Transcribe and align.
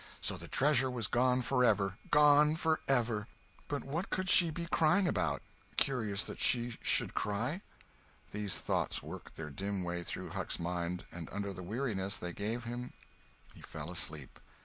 So 0.19 0.35
the 0.35 0.47
treasure 0.47 0.89
was 0.89 1.05
gone 1.05 1.43
forever—gone 1.43 2.55
forever! 2.55 3.27
But 3.67 3.83
what 3.83 4.09
could 4.09 4.29
she 4.29 4.49
be 4.49 4.65
crying 4.65 5.07
about? 5.07 5.43
Curious 5.77 6.23
that 6.23 6.39
she 6.39 6.75
should 6.81 7.13
cry. 7.13 7.61
These 8.31 8.57
thoughts 8.57 9.03
worked 9.03 9.35
their 9.35 9.51
dim 9.51 9.83
way 9.83 10.03
through 10.03 10.29
Huck's 10.31 10.59
mind, 10.59 11.05
and 11.11 11.29
under 11.31 11.53
the 11.53 11.61
weariness 11.61 12.17
they 12.17 12.33
gave 12.33 12.63
him 12.63 12.93
he 13.53 13.61
fell 13.61 13.91
asleep. 13.91 14.39